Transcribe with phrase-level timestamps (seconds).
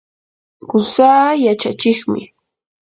[0.69, 2.21] qusaa yachachiqmi.